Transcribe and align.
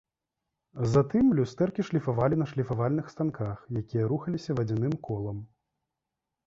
Затым 0.93 1.25
люстэркі 1.39 1.81
шліфавалі 1.89 2.35
на 2.43 2.47
шліфавальных 2.53 3.05
станках, 3.17 3.57
якія 3.83 4.03
рухаліся 4.15 4.51
вадзяным 4.63 4.93
колам. 5.11 5.37